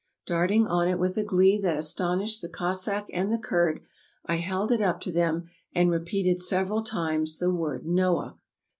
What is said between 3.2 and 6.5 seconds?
the Kurd I held it up to them, and repeated